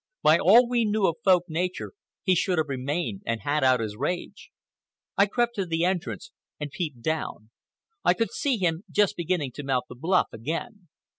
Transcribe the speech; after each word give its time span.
By 0.23 0.39
all 0.39 0.67
we 0.67 0.83
knew 0.83 1.05
of 1.05 1.17
Folk 1.23 1.43
nature 1.47 1.93
he 2.23 2.33
should 2.33 2.57
have 2.57 2.69
remained 2.69 3.21
and 3.27 3.41
had 3.41 3.63
out 3.63 3.79
his 3.79 3.95
rage. 3.95 4.49
I 5.15 5.27
crept 5.27 5.53
to 5.57 5.65
the 5.67 5.85
entrance 5.85 6.31
and 6.59 6.71
peeped 6.71 7.03
down. 7.03 7.51
I 8.03 8.15
could 8.15 8.31
see 8.31 8.57
him 8.57 8.83
just 8.89 9.15
beginning 9.15 9.51
to 9.51 9.63
mount 9.63 9.85
the 9.89 9.95
bluff 9.95 10.29
again. 10.33 10.87